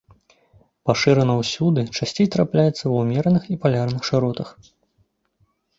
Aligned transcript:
Пашырана 0.89 1.33
ўсюды, 1.41 1.81
часцей 1.97 2.27
трапляецца 2.37 2.83
ва 2.87 2.97
ўмераных 3.05 3.43
і 3.53 3.61
палярных 3.67 4.01
шыротах. 4.13 4.49